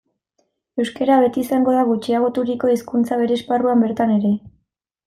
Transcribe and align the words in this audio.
Euskara 0.83 1.17
beti 1.25 1.43
izango 1.43 1.75
da 1.77 1.83
gutxiagoturiko 1.91 2.73
hizkuntza 2.75 3.21
bere 3.25 3.41
esparruan 3.43 3.87
bertan 3.89 4.21
ere. 4.21 4.35